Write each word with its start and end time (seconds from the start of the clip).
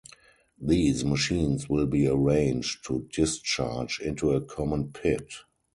These 0.59 1.05
machines 1.05 1.69
will 1.69 1.85
be 1.85 2.07
arranged 2.07 2.83
to 2.87 3.07
discharge 3.13 3.99
into 3.99 4.31
a 4.31 4.41
common 4.41 4.87
pit. 4.91 5.31